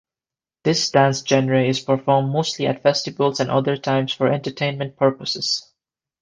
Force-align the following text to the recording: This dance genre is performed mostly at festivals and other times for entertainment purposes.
This 0.63 0.89
dance 0.89 1.19
genre 1.23 1.63
is 1.63 1.79
performed 1.79 2.31
mostly 2.31 2.65
at 2.65 2.81
festivals 2.81 3.39
and 3.39 3.51
other 3.51 3.77
times 3.77 4.11
for 4.11 4.25
entertainment 4.29 4.97
purposes. 4.97 5.71